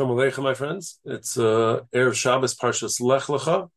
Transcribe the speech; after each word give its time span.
Shalom 0.00 0.16
Aleichem, 0.16 0.44
my 0.44 0.54
friends. 0.54 0.98
It's 1.04 1.36
uh, 1.36 1.80
Erev 1.94 2.14
Shabbos 2.14 2.54
Parshas 2.54 3.02
Lech 3.02 3.24
Lecha. 3.24 3.68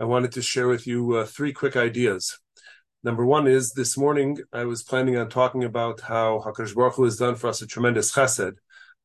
I 0.00 0.04
wanted 0.04 0.32
to 0.32 0.40
share 0.40 0.68
with 0.68 0.86
you 0.86 1.16
uh, 1.16 1.26
three 1.26 1.52
quick 1.52 1.76
ideas. 1.76 2.38
Number 3.04 3.26
one 3.26 3.46
is 3.46 3.72
this 3.72 3.94
morning 3.98 4.38
I 4.54 4.64
was 4.64 4.82
planning 4.82 5.18
on 5.18 5.28
talking 5.28 5.64
about 5.64 6.00
how 6.00 6.42
Hakadosh 6.42 6.74
Baruch 6.74 6.94
Hu 6.94 7.04
has 7.04 7.18
done 7.18 7.34
for 7.34 7.48
us 7.48 7.60
a 7.60 7.66
tremendous 7.66 8.14
chesed. 8.14 8.54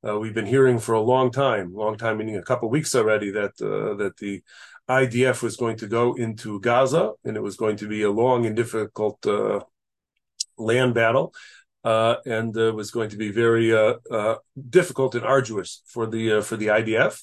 Uh, 0.08 0.18
we've 0.18 0.34
been 0.34 0.46
hearing 0.46 0.80
for 0.80 0.96
a 0.96 1.02
long 1.02 1.30
time, 1.30 1.74
long 1.74 1.98
time 1.98 2.20
meaning 2.20 2.38
a 2.38 2.42
couple 2.42 2.70
weeks 2.70 2.96
already, 2.96 3.32
that 3.32 3.52
uh, 3.62 3.96
that 3.96 4.16
the 4.22 4.42
IDF 4.90 5.44
was 5.44 5.58
going 5.58 5.76
to 5.76 5.88
go 5.88 6.14
into 6.14 6.62
Gaza 6.62 7.12
and 7.26 7.36
it 7.36 7.44
was 7.44 7.58
going 7.58 7.76
to 7.76 7.88
be 7.90 8.04
a 8.04 8.12
long 8.12 8.46
and 8.46 8.56
difficult 8.56 9.28
uh, 9.28 9.60
land 10.58 10.94
battle 10.94 11.34
and 11.84 12.56
uh, 12.58 12.72
was 12.74 12.92
going 12.92 13.10
to 13.10 13.18
be 13.18 13.32
very 13.32 13.74
uh, 13.74 13.96
uh 14.10 14.36
difficult 14.70 15.16
and 15.16 15.26
arduous 15.26 15.82
for 15.88 16.06
the 16.08 16.34
uh, 16.34 16.42
for 16.42 16.58
the 16.58 16.68
IDF. 16.68 17.22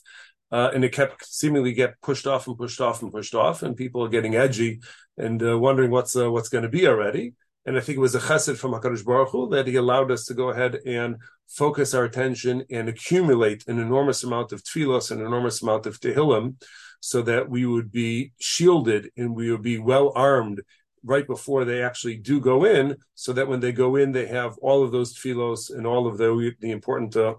Uh, 0.51 0.71
and 0.75 0.83
it 0.83 0.93
kept 0.93 1.27
seemingly 1.27 1.73
get 1.73 2.01
pushed 2.01 2.27
off 2.27 2.47
and 2.47 2.57
pushed 2.57 2.81
off 2.81 3.03
and 3.03 3.13
pushed 3.13 3.35
off, 3.35 3.63
and 3.63 3.77
people 3.77 4.03
are 4.03 4.09
getting 4.09 4.35
edgy 4.35 4.81
and 5.19 5.41
wondering 5.61 5.91
what's 5.91 6.15
what's 6.15 6.49
going 6.49 6.65
to 6.65 6.71
be 6.71 6.87
already. 6.87 7.35
And 7.67 7.77
I 7.77 7.81
think 7.81 7.99
it 7.99 8.01
was 8.01 8.15
a 8.15 8.21
chesed 8.21 8.57
from 8.57 8.73
Hakadosh 8.73 9.05
Baruch 9.05 9.29
Hu 9.29 9.51
that 9.51 9.67
he 9.67 9.77
allowed 9.77 10.11
us 10.11 10.25
to 10.27 10.35
go 10.35 10.49
ahead 10.49 10.79
and 10.87 11.17
focus 11.49 11.93
our 11.93 12.05
attention 12.05 12.65
and 12.71 12.89
accumulate 12.89 13.65
an 13.69 13.79
enormous 13.79 14.25
amount 14.25 14.53
of 14.53 14.63
tefillos, 14.63 15.11
an 15.11 15.21
enormous 15.21 15.61
amount 15.61 15.85
of 15.85 16.01
tehillim, 16.01 16.55
so 17.01 17.21
that 17.21 17.51
we 17.51 17.67
would 17.67 17.93
be 17.93 18.33
shielded 18.41 19.11
and 19.19 19.37
we 19.37 19.51
would 19.51 19.61
be 19.61 19.79
well 19.79 20.13
armed 20.15 20.63
right 21.05 21.27
before 21.27 21.65
they 21.65 21.83
actually 21.83 22.17
do 22.17 22.41
go 22.41 22.65
in, 22.65 22.97
so 23.15 23.33
that 23.33 23.49
when 23.49 23.61
they 23.61 23.73
go 23.73 23.97
in, 23.97 24.13
they 24.13 24.27
have 24.27 24.59
all 24.59 24.83
of 24.83 24.93
those 24.93 25.15
tefillos 25.15 25.71
and 25.71 25.87
all 25.87 26.07
of 26.07 26.19
the 26.19 26.55
the 26.61 26.71
important 26.71 27.17
uh, 27.17 27.35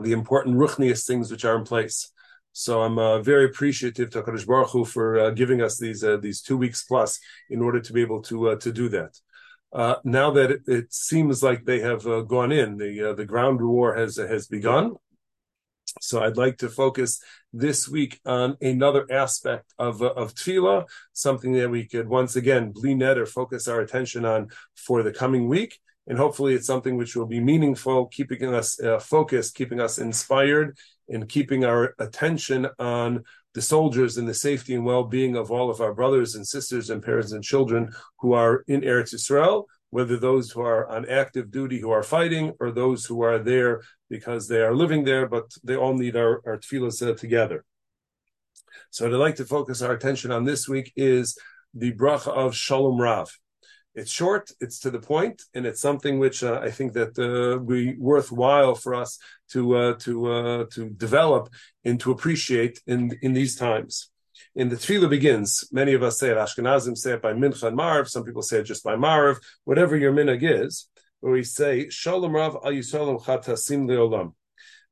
the 0.00 0.12
important 0.12 0.56
ruchnius 0.56 1.06
things 1.06 1.30
which 1.30 1.44
are 1.44 1.56
in 1.56 1.64
place. 1.64 2.12
So 2.52 2.82
I'm 2.82 2.98
uh, 2.98 3.20
very 3.20 3.46
appreciative 3.46 4.10
to 4.10 4.22
Hakadosh 4.22 4.46
Baruch 4.46 4.70
Hu 4.70 4.84
for 4.84 5.18
uh, 5.18 5.30
giving 5.30 5.62
us 5.62 5.78
these 5.78 6.04
uh, 6.04 6.18
these 6.18 6.42
two 6.42 6.56
weeks 6.56 6.84
plus 6.84 7.18
in 7.48 7.62
order 7.62 7.80
to 7.80 7.92
be 7.92 8.02
able 8.02 8.22
to 8.22 8.50
uh, 8.50 8.56
to 8.56 8.72
do 8.72 8.88
that. 8.90 9.18
Uh, 9.72 9.94
now 10.04 10.30
that 10.30 10.50
it, 10.50 10.60
it, 10.66 10.92
seems 10.92 11.42
like 11.42 11.64
they 11.64 11.80
have 11.80 12.04
gone 12.28 12.52
in, 12.52 12.76
the 12.76 13.14
the 13.16 13.24
ground 13.24 13.60
war 13.62 13.94
has 13.94 14.16
has 14.16 14.46
begun. 14.46 14.94
So 16.02 16.20
I'd 16.20 16.36
like 16.36 16.58
to 16.58 16.68
focus 16.68 17.22
this 17.52 17.88
week 17.88 18.20
on 18.26 18.56
another 18.60 19.06
aspect 19.10 19.72
of, 19.78 20.02
uh, 20.02 20.12
of 20.14 20.34
tefillah, 20.34 20.86
something 21.12 21.52
that 21.52 21.70
we 21.70 21.86
could 21.86 22.08
once 22.08 22.34
again 22.34 22.74
net 22.82 23.18
or 23.18 23.26
focus 23.26 23.68
our 23.68 23.80
attention 23.80 24.24
on 24.24 24.48
for 24.76 25.04
the 25.04 25.12
coming 25.12 25.48
week. 25.48 25.78
And 26.08 26.18
hopefully 26.18 26.54
it's 26.54 26.66
something 26.66 26.96
which 26.96 27.14
will 27.14 27.26
be 27.26 27.38
meaningful, 27.38 28.06
keeping 28.06 28.52
us 28.52 28.80
uh, 28.82 28.98
focused, 28.98 29.54
keeping 29.54 29.80
us 29.80 29.98
inspired, 29.98 30.76
and 31.08 31.28
keeping 31.28 31.64
our 31.64 31.94
attention 32.00 32.66
on 32.80 33.22
the 33.54 33.62
soldiers 33.62 34.16
and 34.16 34.26
the 34.26 34.34
safety 34.34 34.74
and 34.74 34.84
well-being 34.84 35.36
of 35.36 35.52
all 35.52 35.70
of 35.70 35.80
our 35.80 35.94
brothers 35.94 36.34
and 36.34 36.44
sisters 36.44 36.90
and 36.90 37.02
parents 37.02 37.30
and 37.30 37.44
children 37.44 37.92
who 38.18 38.32
are 38.32 38.64
in 38.66 38.80
Eretz 38.80 39.14
Yisrael, 39.14 39.66
whether 39.92 40.16
those 40.16 40.50
who 40.50 40.62
are 40.62 40.88
on 40.88 41.06
active 41.06 41.50
duty 41.50 41.78
who 41.78 41.90
are 41.90 42.02
fighting 42.02 42.54
or 42.58 42.70
those 42.70 43.04
who 43.04 43.20
are 43.22 43.38
there 43.38 43.82
because 44.08 44.48
they 44.48 44.62
are 44.62 44.74
living 44.74 45.04
there, 45.04 45.28
but 45.28 45.44
they 45.62 45.76
all 45.76 45.92
need 45.92 46.16
our, 46.16 46.40
our 46.46 46.56
tefillah 46.56 47.14
together. 47.14 47.62
So 48.88 49.04
what 49.04 49.12
I'd 49.12 49.18
like 49.18 49.36
to 49.36 49.44
focus 49.44 49.82
our 49.82 49.92
attention 49.92 50.32
on 50.32 50.44
this 50.44 50.66
week 50.66 50.94
is 50.96 51.36
the 51.74 51.92
bracha 51.92 52.28
of 52.28 52.56
Shalom 52.56 52.98
Rav. 52.98 53.30
It's 53.94 54.10
short, 54.10 54.50
it's 54.60 54.78
to 54.80 54.90
the 54.90 54.98
point, 54.98 55.42
and 55.52 55.66
it's 55.66 55.82
something 55.82 56.18
which 56.18 56.42
uh, 56.42 56.60
I 56.62 56.70
think 56.70 56.94
that 56.94 57.12
uh, 57.18 57.62
be 57.62 57.94
worthwhile 57.98 58.74
for 58.74 58.94
us 58.94 59.18
to 59.50 59.76
uh, 59.76 59.94
to 60.04 60.32
uh, 60.32 60.64
to 60.70 60.88
develop 60.88 61.50
and 61.84 62.00
to 62.00 62.12
appreciate 62.12 62.80
in 62.86 63.18
in 63.20 63.34
these 63.34 63.56
times 63.56 64.11
in 64.54 64.68
the 64.68 64.76
tefillah 64.76 65.10
begins. 65.10 65.68
Many 65.72 65.94
of 65.94 66.02
us 66.02 66.18
say 66.18 66.30
it. 66.30 66.36
Ashkenazim 66.36 66.96
say 66.96 67.14
it 67.14 67.22
by 67.22 67.32
mincha 67.32 67.64
and 67.64 67.78
maariv. 67.78 68.08
Some 68.08 68.24
people 68.24 68.42
say 68.42 68.58
it 68.58 68.64
just 68.64 68.84
by 68.84 68.96
maariv. 68.96 69.36
Whatever 69.64 69.96
your 69.96 70.12
minhag 70.12 70.42
is, 70.42 70.88
where 71.20 71.32
we 71.32 71.44
say 71.44 71.88
Shalom 71.88 72.34
Rav 72.34 72.56
Al 72.64 72.72
Chatasim 72.72 73.86
Leolam, 73.86 74.32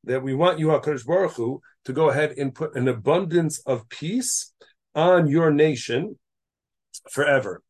that 0.04 0.22
we 0.22 0.34
want 0.34 0.58
you 0.58 0.68
Hakadosh 0.68 1.06
Baruch 1.06 1.32
Hu 1.32 1.60
to 1.84 1.92
go 1.92 2.10
ahead 2.10 2.32
and 2.38 2.54
put 2.54 2.76
an 2.76 2.88
abundance 2.88 3.60
of 3.60 3.88
peace 3.88 4.52
on 4.94 5.26
your 5.26 5.50
nation 5.50 6.18
forever. 7.10 7.62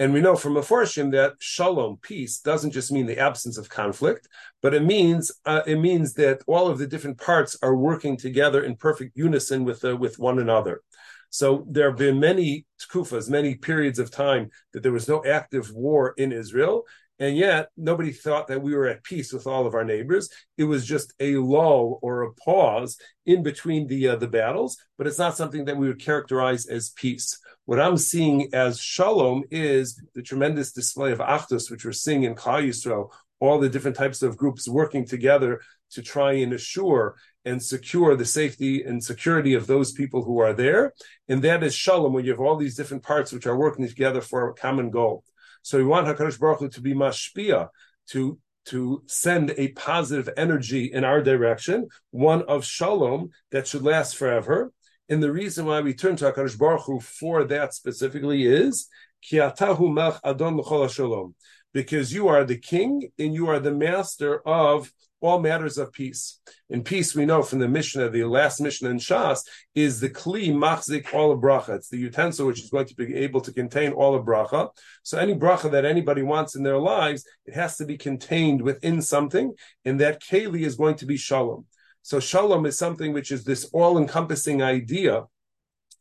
And 0.00 0.14
we 0.14 0.22
know 0.22 0.34
from 0.34 0.54
Meforshim 0.54 1.12
that 1.12 1.34
shalom, 1.40 1.98
peace, 2.00 2.38
doesn't 2.40 2.70
just 2.70 2.90
mean 2.90 3.04
the 3.04 3.18
absence 3.18 3.58
of 3.58 3.68
conflict, 3.68 4.28
but 4.62 4.72
it 4.72 4.82
means 4.82 5.30
uh, 5.44 5.60
it 5.66 5.76
means 5.76 6.14
that 6.14 6.40
all 6.46 6.68
of 6.68 6.78
the 6.78 6.86
different 6.86 7.18
parts 7.18 7.58
are 7.60 7.76
working 7.76 8.16
together 8.16 8.64
in 8.64 8.76
perfect 8.76 9.14
unison 9.14 9.62
with 9.62 9.84
uh, 9.84 9.94
with 9.94 10.18
one 10.18 10.38
another. 10.38 10.80
So 11.28 11.66
there 11.68 11.90
have 11.90 11.98
been 11.98 12.18
many 12.18 12.64
tkufas, 12.80 13.28
many 13.28 13.56
periods 13.56 13.98
of 13.98 14.10
time 14.10 14.48
that 14.72 14.82
there 14.82 14.90
was 14.90 15.06
no 15.06 15.22
active 15.22 15.70
war 15.70 16.14
in 16.16 16.32
Israel, 16.32 16.84
and 17.20 17.36
yet 17.36 17.68
nobody 17.76 18.10
thought 18.10 18.48
that 18.48 18.62
we 18.62 18.74
were 18.74 18.88
at 18.88 19.04
peace 19.04 19.32
with 19.32 19.46
all 19.46 19.66
of 19.66 19.74
our 19.74 19.84
neighbors. 19.84 20.30
It 20.56 20.64
was 20.64 20.86
just 20.86 21.12
a 21.20 21.36
lull 21.36 22.00
or 22.02 22.22
a 22.22 22.32
pause 22.32 22.96
in 23.26 23.42
between 23.42 23.86
the 23.86 24.08
uh, 24.08 24.16
the 24.16 24.26
battles, 24.26 24.78
but 24.96 25.06
it's 25.06 25.18
not 25.18 25.36
something 25.36 25.66
that 25.66 25.76
we 25.76 25.86
would 25.86 26.00
characterize 26.00 26.66
as 26.66 26.90
peace. 26.90 27.38
What 27.66 27.78
I'm 27.78 27.98
seeing 27.98 28.52
as 28.54 28.80
shalom 28.80 29.44
is 29.50 30.02
the 30.14 30.22
tremendous 30.22 30.72
display 30.72 31.12
of 31.12 31.18
achdus, 31.18 31.70
which 31.70 31.84
we're 31.84 31.92
seeing 31.92 32.24
in 32.24 32.34
Klal 32.34 32.66
Yisrael, 32.66 33.10
all 33.38 33.60
the 33.60 33.68
different 33.68 33.96
types 33.96 34.22
of 34.22 34.36
groups 34.36 34.66
working 34.66 35.06
together 35.06 35.60
to 35.90 36.02
try 36.02 36.32
and 36.32 36.52
assure 36.52 37.16
and 37.44 37.62
secure 37.62 38.16
the 38.16 38.24
safety 38.24 38.82
and 38.82 39.02
security 39.02 39.54
of 39.54 39.66
those 39.66 39.92
people 39.92 40.24
who 40.24 40.38
are 40.38 40.52
there. 40.52 40.92
And 41.28 41.42
that 41.42 41.62
is 41.62 41.74
shalom, 41.74 42.12
when 42.12 42.24
you 42.24 42.32
have 42.32 42.40
all 42.40 42.56
these 42.56 42.76
different 42.76 43.02
parts 43.02 43.32
which 43.32 43.46
are 43.46 43.56
working 43.56 43.86
together 43.86 44.20
for 44.20 44.48
a 44.48 44.54
common 44.54 44.90
goal. 44.90 45.24
So 45.62 45.78
we 45.78 45.84
want 45.84 46.06
HaKadosh 46.06 46.38
Baruch 46.38 46.60
Hu 46.60 46.68
to 46.70 46.80
be 46.80 46.94
mashpia, 46.94 47.68
to 48.10 48.38
to 48.66 49.02
send 49.06 49.54
a 49.56 49.68
positive 49.68 50.28
energy 50.36 50.92
in 50.92 51.02
our 51.02 51.22
direction, 51.22 51.88
one 52.10 52.42
of 52.42 52.64
shalom 52.64 53.30
that 53.50 53.66
should 53.66 53.82
last 53.82 54.16
forever. 54.16 54.72
And 55.08 55.22
the 55.22 55.32
reason 55.32 55.66
why 55.66 55.80
we 55.80 55.94
turn 55.94 56.16
to 56.16 56.30
HaKadosh 56.30 56.58
Baruch 56.58 56.82
Hu 56.86 57.00
for 57.00 57.44
that 57.44 57.74
specifically 57.74 58.44
is 58.44 58.86
Kiatahu 59.28 59.92
melech 59.92 60.20
adon 60.22 60.62
shalom, 60.88 61.34
because 61.72 62.12
you 62.12 62.28
are 62.28 62.44
the 62.44 62.58
king 62.58 63.10
and 63.18 63.34
you 63.34 63.48
are 63.48 63.60
the 63.60 63.72
master 63.72 64.40
of 64.46 64.92
all 65.20 65.38
matters 65.38 65.76
of 65.76 65.92
peace. 65.92 66.40
In 66.70 66.82
peace, 66.82 67.14
we 67.14 67.26
know 67.26 67.42
from 67.42 67.58
the 67.58 67.68
Mishnah, 67.68 68.08
the 68.08 68.24
last 68.24 68.60
Mishnah 68.60 68.88
in 68.88 68.96
Shas, 68.96 69.40
is 69.74 70.00
the 70.00 70.08
Kli 70.08 70.50
Machzik 70.50 71.12
all 71.12 71.30
of 71.30 71.40
bracha. 71.40 71.76
It's 71.76 71.90
the 71.90 71.98
utensil 71.98 72.46
which 72.46 72.62
is 72.62 72.70
going 72.70 72.86
to 72.86 72.94
be 72.94 73.14
able 73.16 73.42
to 73.42 73.52
contain 73.52 73.92
all 73.92 74.14
of 74.14 74.24
bracha. 74.24 74.70
So 75.02 75.18
any 75.18 75.34
bracha 75.34 75.70
that 75.72 75.84
anybody 75.84 76.22
wants 76.22 76.56
in 76.56 76.62
their 76.62 76.78
lives, 76.78 77.24
it 77.44 77.54
has 77.54 77.76
to 77.76 77.84
be 77.84 77.98
contained 77.98 78.62
within 78.62 79.02
something, 79.02 79.52
and 79.84 80.00
that 80.00 80.22
Keli 80.22 80.62
is 80.62 80.76
going 80.76 80.96
to 80.96 81.06
be 81.06 81.18
Shalom. 81.18 81.66
So 82.02 82.18
Shalom 82.18 82.64
is 82.64 82.78
something 82.78 83.12
which 83.12 83.30
is 83.30 83.44
this 83.44 83.64
all-encompassing 83.74 84.62
idea 84.62 85.24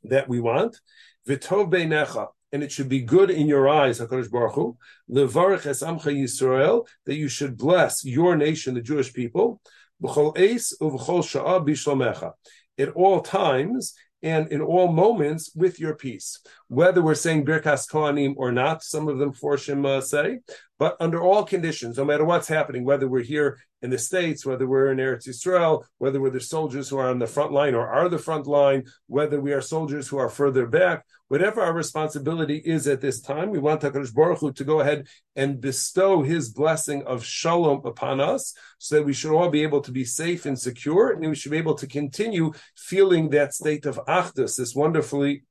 that 0.03 0.29
we 0.29 0.39
want. 0.39 0.79
V'tov 1.27 1.69
beinecha, 1.69 2.27
and 2.51 2.63
it 2.63 2.71
should 2.71 2.89
be 2.89 3.01
good 3.01 3.29
in 3.29 3.47
your 3.47 3.69
eyes, 3.69 3.99
Hakadosh 3.99 4.31
Baruch 4.31 4.55
Hu, 4.55 4.77
levarich 5.09 5.65
es 5.65 5.83
amcha 5.83 6.11
Yisrael, 6.11 6.87
that 7.05 7.15
you 7.15 7.27
should 7.27 7.57
bless 7.57 8.03
your 8.03 8.35
nation, 8.35 8.73
the 8.73 8.81
Jewish 8.81 9.13
people, 9.13 9.61
b'chol 10.01 10.37
eis 10.37 10.73
uv'chol 10.81 11.23
sha'ah 11.23 11.65
b'shlomecha, 11.65 12.33
at 12.77 12.89
all 12.89 13.21
times 13.21 13.93
and 14.21 14.51
in 14.51 14.61
all 14.61 14.91
moments 14.91 15.51
with 15.55 15.79
your 15.79 15.95
peace. 15.95 16.39
Whether 16.67 17.01
we're 17.01 17.15
saying 17.15 17.45
Birkas 17.45 17.89
Kohanim 17.89 18.33
or 18.35 18.51
not, 18.51 18.83
some 18.83 19.07
of 19.07 19.17
the 19.17 19.27
Meforshim 19.27 19.85
uh, 19.85 20.01
say, 20.01 20.39
but 20.79 20.95
under 21.01 21.21
all 21.21 21.43
conditions, 21.43 21.97
no 21.97 22.05
matter 22.05 22.23
what's 22.23 22.47
happening, 22.47 22.85
whether 22.85 23.07
we're 23.07 23.21
here 23.21 23.59
in 23.81 23.89
the 23.89 23.97
States, 23.97 24.45
whether 24.45 24.65
we're 24.65 24.91
in 24.91 24.97
Eretz 24.97 25.27
Yisrael, 25.27 25.83
whether 25.97 26.21
we're 26.21 26.29
the 26.29 26.39
soldiers 26.39 26.87
who 26.87 26.97
are 26.97 27.09
on 27.09 27.19
the 27.19 27.27
front 27.27 27.51
line 27.51 27.75
or 27.75 27.85
are 27.85 28.07
the 28.07 28.17
front 28.17 28.47
line, 28.47 28.85
whether 29.07 29.41
we 29.41 29.51
are 29.51 29.61
soldiers 29.61 30.07
who 30.07 30.17
are 30.17 30.29
further 30.29 30.65
back, 30.65 31.05
whatever 31.27 31.61
our 31.61 31.73
responsibility 31.73 32.57
is 32.57 32.87
at 32.87 33.01
this 33.01 33.19
time, 33.19 33.49
we 33.49 33.59
want 33.59 33.81
HaKadosh 33.81 34.13
Baruch 34.13 34.39
Hu 34.39 34.53
to 34.53 34.63
go 34.63 34.79
ahead 34.79 35.07
and 35.35 35.59
bestow 35.59 36.23
his 36.23 36.49
blessing 36.49 37.03
of 37.03 37.25
shalom 37.25 37.81
upon 37.85 38.21
us 38.21 38.53
so 38.77 38.95
that 38.95 39.05
we 39.05 39.13
should 39.13 39.35
all 39.35 39.49
be 39.49 39.63
able 39.63 39.81
to 39.81 39.91
be 39.91 40.05
safe 40.05 40.45
and 40.45 40.57
secure 40.57 41.11
and 41.11 41.27
we 41.27 41.35
should 41.35 41.51
be 41.51 41.57
able 41.57 41.75
to 41.75 41.87
continue 41.87 42.53
feeling 42.77 43.29
that 43.29 43.53
state 43.53 43.85
of 43.85 43.99
achdus, 44.07 44.55
this 44.55 44.73
wonderfully 44.73 45.43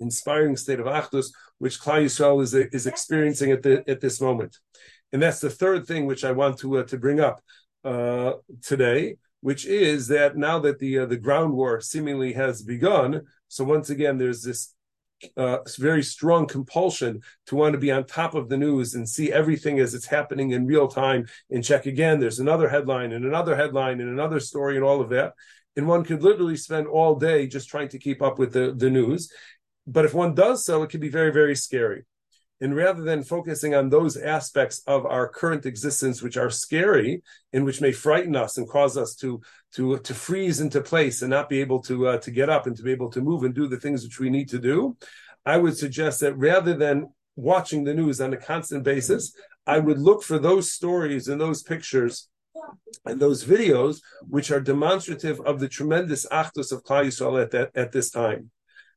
inspiring 0.00 0.56
state 0.56 0.80
of 0.80 0.86
achdus, 0.86 1.26
which 1.58 1.80
Klal 1.80 2.04
Yisrael 2.04 2.42
is, 2.42 2.54
is 2.54 2.86
experiencing 2.86 3.50
at, 3.52 3.62
the, 3.62 3.88
at 3.88 4.00
this 4.00 4.20
moment. 4.20 4.58
And 5.12 5.22
that's 5.22 5.40
the 5.40 5.50
third 5.50 5.86
thing 5.86 6.06
which 6.06 6.24
I 6.24 6.32
want 6.32 6.58
to, 6.58 6.78
uh, 6.78 6.82
to 6.84 6.98
bring 6.98 7.20
up 7.20 7.40
uh, 7.84 8.32
today, 8.62 9.16
which 9.40 9.64
is 9.66 10.08
that 10.08 10.36
now 10.36 10.58
that 10.58 10.78
the, 10.78 11.00
uh, 11.00 11.06
the 11.06 11.16
ground 11.16 11.52
war 11.52 11.80
seemingly 11.80 12.32
has 12.32 12.62
begun, 12.62 13.22
so 13.48 13.64
once 13.64 13.90
again, 13.90 14.18
there's 14.18 14.42
this 14.42 14.74
uh, 15.36 15.58
very 15.78 16.02
strong 16.02 16.46
compulsion 16.46 17.22
to 17.46 17.56
want 17.56 17.72
to 17.72 17.78
be 17.78 17.90
on 17.90 18.04
top 18.04 18.34
of 18.34 18.48
the 18.48 18.56
news 18.56 18.94
and 18.94 19.08
see 19.08 19.32
everything 19.32 19.78
as 19.78 19.94
it's 19.94 20.06
happening 20.06 20.50
in 20.50 20.66
real 20.66 20.88
time 20.88 21.24
and 21.50 21.64
check 21.64 21.86
again. 21.86 22.20
There's 22.20 22.40
another 22.40 22.68
headline 22.68 23.12
and 23.12 23.24
another 23.24 23.56
headline 23.56 24.00
and 24.00 24.10
another 24.10 24.40
story 24.40 24.76
and 24.76 24.84
all 24.84 25.00
of 25.00 25.08
that. 25.10 25.32
and 25.76 25.86
one 25.86 26.04
could 26.04 26.22
literally 26.22 26.56
spend 26.56 26.86
all 26.86 27.14
day 27.14 27.46
just 27.46 27.68
trying 27.68 27.88
to 27.90 27.98
keep 27.98 28.20
up 28.22 28.38
with 28.38 28.52
the, 28.52 28.74
the 28.76 28.90
news. 28.90 29.30
But 29.86 30.04
if 30.04 30.14
one 30.14 30.34
does 30.34 30.64
so, 30.64 30.82
it 30.82 30.90
can 30.90 31.00
be 31.00 31.08
very, 31.08 31.32
very 31.32 31.54
scary. 31.54 32.04
And 32.60 32.74
rather 32.74 33.02
than 33.02 33.22
focusing 33.22 33.74
on 33.74 33.90
those 33.90 34.16
aspects 34.16 34.82
of 34.86 35.04
our 35.04 35.28
current 35.28 35.66
existence 35.66 36.22
which 36.22 36.38
are 36.38 36.48
scary 36.48 37.22
and 37.52 37.66
which 37.66 37.82
may 37.82 37.92
frighten 37.92 38.34
us 38.34 38.56
and 38.56 38.66
cause 38.66 38.96
us 38.96 39.14
to 39.16 39.42
to 39.74 39.98
to 39.98 40.14
freeze 40.14 40.60
into 40.60 40.80
place 40.80 41.20
and 41.20 41.30
not 41.30 41.50
be 41.50 41.60
able 41.60 41.82
to 41.82 42.08
uh, 42.08 42.18
to 42.18 42.30
get 42.30 42.48
up 42.48 42.66
and 42.66 42.74
to 42.76 42.82
be 42.82 42.92
able 42.92 43.10
to 43.10 43.20
move 43.20 43.42
and 43.42 43.54
do 43.54 43.68
the 43.68 43.78
things 43.78 44.04
which 44.04 44.18
we 44.18 44.30
need 44.30 44.48
to 44.48 44.58
do, 44.58 44.96
I 45.44 45.58
would 45.58 45.76
suggest 45.76 46.20
that 46.20 46.36
rather 46.38 46.72
than 46.72 47.10
watching 47.36 47.84
the 47.84 47.94
news 47.94 48.22
on 48.22 48.32
a 48.32 48.38
constant 48.38 48.84
basis, 48.84 49.36
I 49.66 49.78
would 49.78 49.98
look 49.98 50.22
for 50.22 50.38
those 50.38 50.72
stories 50.72 51.28
and 51.28 51.38
those 51.38 51.62
pictures 51.62 52.28
and 53.04 53.20
those 53.20 53.44
videos 53.44 54.00
which 54.28 54.50
are 54.50 54.60
demonstrative 54.60 55.40
of 55.40 55.60
the 55.60 55.68
tremendous 55.68 56.26
achdus 56.26 56.72
of 56.72 56.82
Klal 56.84 57.06
Yisrael 57.06 57.42
at 57.42 57.50
that 57.50 57.70
at 57.74 57.92
this 57.92 58.10
time, 58.10 58.50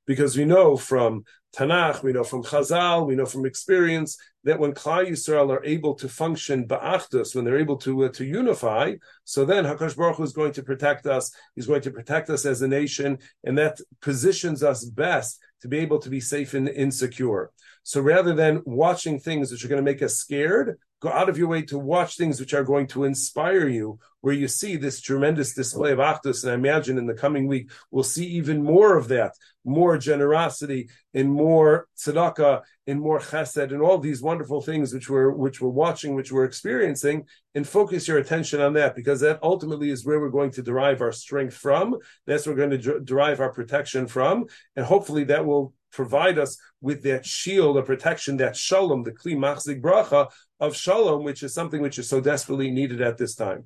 because 0.09 0.35
we 0.35 0.43
know 0.43 0.75
from 0.75 1.23
Tanakh, 1.55 2.01
we 2.01 2.13
know 2.13 2.23
from 2.23 2.43
Chazal, 2.43 3.05
we 3.05 3.13
know 3.13 3.27
from 3.27 3.45
experience 3.45 4.17
that 4.43 4.57
when 4.57 4.73
Klal 4.73 5.07
Yisrael 5.07 5.51
are 5.51 5.63
able 5.63 5.93
to 5.93 6.09
function 6.09 6.67
ba'achdus, 6.67 7.35
when 7.35 7.45
they're 7.45 7.59
able 7.59 7.77
to 7.77 8.05
uh, 8.05 8.09
to 8.09 8.25
unify, 8.25 8.95
so 9.23 9.45
then 9.45 9.65
Hakadosh 9.65 9.95
Baruch 9.95 10.15
Hu 10.15 10.23
is 10.23 10.33
going 10.33 10.53
to 10.53 10.63
protect 10.63 11.05
us. 11.05 11.31
He's 11.53 11.67
going 11.67 11.83
to 11.83 11.91
protect 11.91 12.31
us 12.31 12.43
as 12.47 12.63
a 12.63 12.67
nation, 12.67 13.19
and 13.43 13.55
that 13.59 13.79
positions 14.01 14.63
us 14.63 14.83
best 14.83 15.39
to 15.61 15.67
be 15.67 15.77
able 15.77 15.99
to 15.99 16.09
be 16.09 16.21
safe 16.21 16.55
and 16.55 16.67
insecure. 16.67 17.51
So 17.83 18.01
rather 18.01 18.33
than 18.33 18.63
watching 18.65 19.19
things 19.19 19.51
which 19.51 19.63
are 19.63 19.67
going 19.67 19.85
to 19.85 19.91
make 19.91 20.01
us 20.01 20.15
scared, 20.15 20.79
go 21.01 21.09
out 21.09 21.29
of 21.29 21.37
your 21.37 21.47
way 21.47 21.61
to 21.63 21.79
watch 21.79 22.17
things 22.17 22.39
which 22.39 22.53
are 22.53 22.63
going 22.63 22.87
to 22.87 23.05
inspire 23.05 23.67
you, 23.67 23.99
where 24.21 24.33
you 24.33 24.47
see 24.47 24.75
this 24.75 24.99
tremendous 24.99 25.53
display 25.53 25.91
of 25.91 25.99
Achdus. 25.99 26.43
And 26.43 26.51
I 26.51 26.55
imagine 26.55 26.97
in 26.97 27.05
the 27.05 27.13
coming 27.13 27.47
week, 27.47 27.71
we'll 27.89 28.03
see 28.03 28.25
even 28.25 28.63
more 28.63 28.97
of 28.97 29.07
that, 29.07 29.33
more 29.63 29.97
generosity 29.97 30.89
and 31.13 31.31
more 31.31 31.87
tzedakah 31.97 32.61
and 32.85 32.99
more 32.99 33.19
chesed 33.19 33.71
and 33.71 33.81
all 33.81 33.97
these 33.97 34.21
wonderful 34.21 34.61
things 34.61 34.93
which 34.93 35.09
we're, 35.09 35.31
which 35.31 35.61
we're 35.61 35.69
watching, 35.69 36.15
which 36.15 36.31
we're 36.31 36.43
experiencing, 36.43 37.25
and 37.55 37.67
focus 37.67 38.07
your 38.07 38.17
attention 38.17 38.59
on 38.59 38.73
that 38.73 38.95
because 38.95 39.21
that 39.21 39.39
ultimately 39.41 39.89
is 39.89 40.05
where 40.05 40.19
we're 40.19 40.29
going 40.29 40.51
to 40.51 40.61
derive 40.61 41.01
our 41.01 41.13
strength 41.13 41.55
from. 41.55 41.97
That's 42.27 42.45
where 42.45 42.55
we're 42.55 42.67
going 42.67 42.81
to 42.81 42.99
derive 42.99 43.39
our 43.39 43.53
protection 43.53 44.07
from. 44.07 44.45
And 44.75 44.85
hopefully 44.85 45.25
that 45.25 45.45
will 45.45 45.73
provide 45.91 46.37
us 46.37 46.57
with 46.81 47.03
that 47.03 47.25
shield 47.25 47.77
of 47.77 47.85
protection, 47.85 48.37
that 48.37 48.55
shalom, 48.55 49.03
the 49.03 49.11
kli 49.11 49.35
machzik 49.35 49.81
bracha 49.81 50.29
of 50.59 50.75
shalom, 50.75 51.23
which 51.23 51.43
is 51.43 51.53
something 51.53 51.81
which 51.81 51.99
is 51.99 52.09
so 52.09 52.21
desperately 52.21 52.71
needed 52.71 53.01
at 53.01 53.17
this 53.17 53.35
time. 53.35 53.65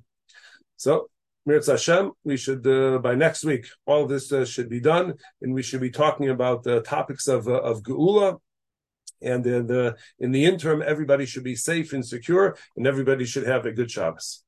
So, 0.76 1.08
Mirz 1.48 1.66
Hashem, 1.66 2.12
we 2.24 2.36
should 2.36 2.66
uh, 2.66 2.98
by 2.98 3.14
next 3.14 3.44
week 3.44 3.66
all 3.86 4.06
this 4.06 4.32
uh, 4.32 4.44
should 4.44 4.68
be 4.68 4.80
done, 4.80 5.14
and 5.42 5.52
we 5.52 5.62
should 5.62 5.80
be 5.80 5.90
talking 5.90 6.30
about 6.30 6.62
the 6.62 6.80
topics 6.80 7.28
of 7.28 7.48
uh, 7.48 7.60
of 7.60 7.82
geula. 7.82 8.38
And 9.20 9.46
in 9.46 9.66
the 9.66 9.96
in 10.18 10.32
the 10.32 10.44
interim, 10.44 10.82
everybody 10.82 11.26
should 11.26 11.44
be 11.44 11.56
safe 11.56 11.92
and 11.92 12.04
secure, 12.04 12.56
and 12.76 12.86
everybody 12.86 13.24
should 13.24 13.46
have 13.46 13.66
a 13.66 13.72
good 13.72 13.90
Shabbos. 13.90 14.43